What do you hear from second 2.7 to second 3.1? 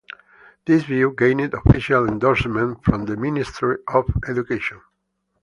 from